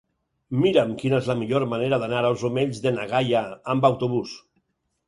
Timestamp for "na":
2.99-3.07